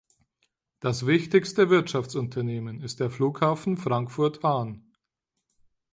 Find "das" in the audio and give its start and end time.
0.79-1.05